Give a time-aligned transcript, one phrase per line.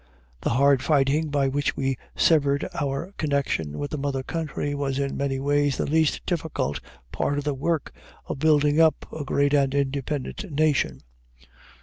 [0.41, 5.15] The hard fighting by which we severed our connection with the mother country was in
[5.15, 6.79] many ways the least difficult
[7.11, 7.93] part of the work
[8.25, 11.01] of building up a great and independent nation.